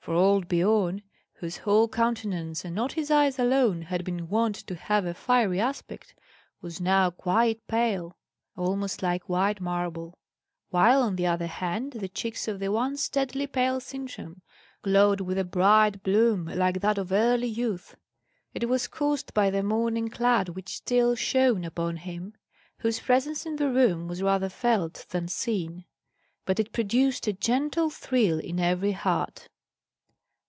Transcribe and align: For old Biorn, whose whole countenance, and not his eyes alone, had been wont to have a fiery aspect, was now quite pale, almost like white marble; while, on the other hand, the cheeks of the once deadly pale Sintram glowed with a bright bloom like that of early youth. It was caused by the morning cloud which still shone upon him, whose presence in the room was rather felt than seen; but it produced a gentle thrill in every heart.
For 0.00 0.14
old 0.14 0.48
Biorn, 0.48 1.02
whose 1.34 1.58
whole 1.58 1.86
countenance, 1.86 2.64
and 2.64 2.74
not 2.74 2.92
his 2.92 3.10
eyes 3.10 3.38
alone, 3.38 3.82
had 3.82 4.06
been 4.06 4.26
wont 4.30 4.54
to 4.66 4.74
have 4.74 5.04
a 5.04 5.12
fiery 5.12 5.60
aspect, 5.60 6.14
was 6.62 6.80
now 6.80 7.10
quite 7.10 7.66
pale, 7.66 8.16
almost 8.56 9.02
like 9.02 9.28
white 9.28 9.60
marble; 9.60 10.18
while, 10.70 11.02
on 11.02 11.16
the 11.16 11.26
other 11.26 11.46
hand, 11.46 11.92
the 11.92 12.08
cheeks 12.08 12.48
of 12.48 12.58
the 12.58 12.72
once 12.72 13.06
deadly 13.10 13.46
pale 13.46 13.80
Sintram 13.80 14.40
glowed 14.80 15.20
with 15.20 15.36
a 15.36 15.44
bright 15.44 16.02
bloom 16.02 16.46
like 16.46 16.80
that 16.80 16.96
of 16.96 17.12
early 17.12 17.46
youth. 17.46 17.94
It 18.54 18.66
was 18.66 18.88
caused 18.88 19.34
by 19.34 19.50
the 19.50 19.62
morning 19.62 20.08
cloud 20.08 20.48
which 20.48 20.74
still 20.76 21.16
shone 21.16 21.66
upon 21.66 21.98
him, 21.98 22.32
whose 22.78 22.98
presence 23.00 23.44
in 23.44 23.56
the 23.56 23.68
room 23.70 24.08
was 24.08 24.22
rather 24.22 24.48
felt 24.48 25.04
than 25.10 25.28
seen; 25.28 25.84
but 26.46 26.58
it 26.58 26.72
produced 26.72 27.26
a 27.28 27.34
gentle 27.34 27.90
thrill 27.90 28.38
in 28.38 28.58
every 28.58 28.92
heart. 28.92 29.50